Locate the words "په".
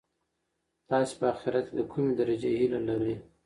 1.19-1.25